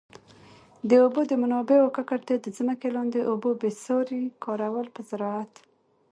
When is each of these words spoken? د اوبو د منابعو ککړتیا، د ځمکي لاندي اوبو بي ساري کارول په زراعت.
د 0.89 0.91
اوبو 1.03 1.21
د 1.27 1.33
منابعو 1.41 1.93
ککړتیا، 1.95 2.37
د 2.41 2.47
ځمکي 2.57 2.89
لاندي 2.95 3.21
اوبو 3.29 3.49
بي 3.59 3.71
ساري 3.83 4.23
کارول 4.43 4.87
په 4.95 5.01
زراعت. 5.09 5.53